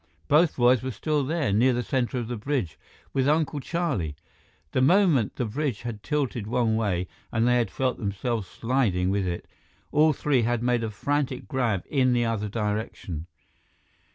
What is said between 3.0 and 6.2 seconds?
with Uncle Charlie! The moment the bridge had